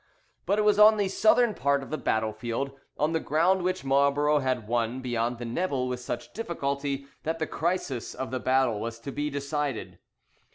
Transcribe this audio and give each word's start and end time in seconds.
But 0.47 0.57
it 0.57 0.63
was 0.63 0.79
on 0.79 0.97
the 0.97 1.07
southern 1.07 1.53
part 1.53 1.83
of 1.83 1.91
the 1.91 1.97
battle 1.99 2.33
field, 2.33 2.71
on 2.97 3.11
the 3.11 3.19
ground 3.19 3.61
which 3.61 3.85
Marlborough 3.85 4.39
had 4.39 4.67
won 4.67 4.99
beyond 4.99 5.37
the 5.37 5.45
Nebel 5.45 5.87
with 5.87 5.99
such 5.99 6.33
difficulty, 6.33 7.05
that 7.21 7.37
the 7.37 7.45
crisis 7.45 8.15
of 8.15 8.31
the 8.31 8.39
battle 8.39 8.79
was 8.79 8.97
to 8.99 9.11
be 9.11 9.29
decided. 9.29 9.99